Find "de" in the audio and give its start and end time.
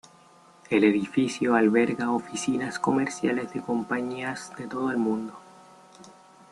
3.53-3.61, 4.57-4.65